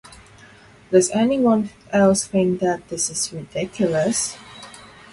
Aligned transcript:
Does 0.89 1.11
anyone 1.11 1.69
else 1.91 2.25
think 2.25 2.59
that 2.59 2.87
this 2.89 3.11
is 3.11 3.31
ridiculous? 3.31 4.35